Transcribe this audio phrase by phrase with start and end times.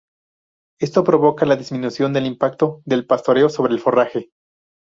[0.79, 4.31] Esto provoca la disminución del impacto del pastoreo sobre el forraje.